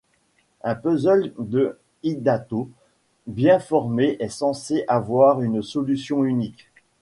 [0.63, 2.69] Un puzzle de Hidato
[3.27, 6.71] bien formé est censé avoir une solution unique.